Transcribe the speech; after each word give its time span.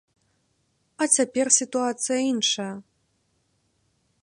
А 1.05 1.07
цяпер 1.17 1.47
сітуацыя 1.59 2.19
іншая. 2.33 2.69